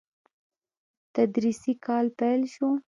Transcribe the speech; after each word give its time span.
تدريسي 1.15 1.73
کال 1.85 2.05
پيل 2.19 2.41
شو. 2.53 2.69